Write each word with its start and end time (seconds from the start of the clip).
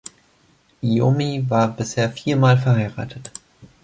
Iommi 0.81 1.45
war 1.47 1.67
bisher 1.67 2.09
vier 2.09 2.35
mal 2.35 2.57
verheiratet. 2.57 3.29